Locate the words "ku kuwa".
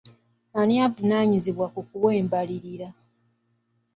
1.73-2.09